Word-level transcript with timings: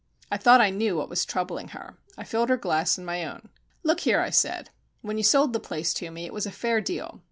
I 0.31 0.37
thought 0.37 0.61
I 0.61 0.71
knew 0.71 0.97
what 0.97 1.09
was 1.09 1.25
troubling 1.25 1.67
her. 1.77 1.95
I 2.17 2.23
filled 2.23 2.49
her 2.49 2.57
glass 2.57 2.97
and 2.97 3.05
my 3.05 3.23
own. 3.23 3.49
"Look 3.83 3.99
here," 3.99 4.19
I 4.19 4.31
said. 4.31 4.71
"When 5.03 5.17
you 5.19 5.23
sold 5.23 5.53
the 5.53 5.59
place 5.59 5.93
to 5.93 6.09
me 6.09 6.25
it 6.25 6.33
was 6.33 6.47
a 6.47 6.51
fair 6.51 6.81
deal. 6.81 7.19